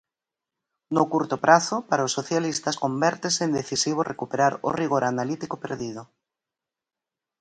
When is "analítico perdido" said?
5.11-6.01